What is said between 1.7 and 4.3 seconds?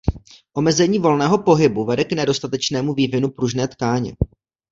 vede k nedostatečnému vývinu pružné tkáně.